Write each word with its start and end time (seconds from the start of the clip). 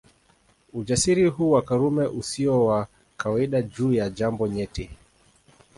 Ujasiri 0.73 1.25
huu 1.27 1.51
wa 1.51 1.61
Karume 1.61 2.05
usio 2.07 2.65
wa 2.65 2.87
kawaida 3.17 3.61
juu 3.61 3.93
ya 3.93 4.09
jambo 4.09 4.47
nyeti 4.47 4.89